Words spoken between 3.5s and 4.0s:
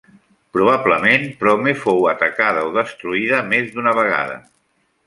més d'una